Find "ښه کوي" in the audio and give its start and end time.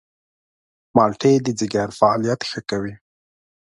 2.49-2.93